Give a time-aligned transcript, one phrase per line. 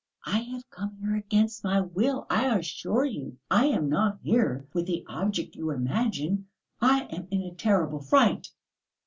[0.25, 4.87] I have come here against my will, I assure you; I am not here with
[4.87, 6.47] the object you imagine....
[6.81, 8.47] I am in a terrible fright."